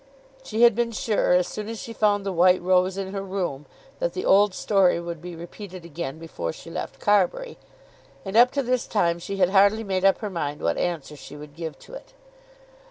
[0.41, 3.67] She had been sure, as soon as she found the white rose in her room,
[3.99, 7.59] that the old story would be repeated again before she left Carbury;
[8.25, 11.37] and, up to this time, she had hardly made up her mind what answer she
[11.37, 12.13] would give to it.